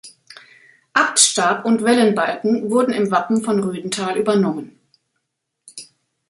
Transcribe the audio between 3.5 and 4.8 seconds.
Rödental übernommen.